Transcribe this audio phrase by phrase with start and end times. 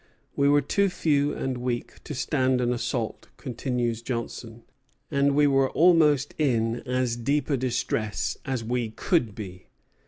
[0.35, 4.63] "We were too few and weak to stand an assault," continues Johnson,
[5.11, 9.67] "and we were almost in as deep a distress as we could be."